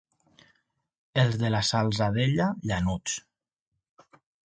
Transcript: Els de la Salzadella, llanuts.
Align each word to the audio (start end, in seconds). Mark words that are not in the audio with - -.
Els 1.25 1.37
de 1.43 1.53
la 1.57 1.61
Salzadella, 1.69 2.51
llanuts. 2.73 3.23